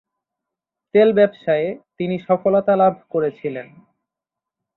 তেল 0.95 1.09
ব্যবসায়ে 1.13 1.67
তিনি 1.97 2.15
সফলতা 2.19 2.73
লাভ 2.75 2.93
করেছিলেন। 3.09 3.67